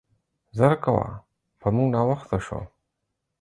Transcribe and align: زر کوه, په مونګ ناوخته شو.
زر 0.57 0.73
کوه, 0.83 1.05
په 1.59 1.67
مونګ 1.75 1.89
ناوخته 1.95 2.37
شو. 2.45 2.59